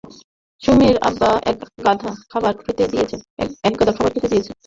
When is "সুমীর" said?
0.61-0.95